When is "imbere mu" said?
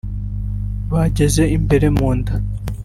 1.57-2.09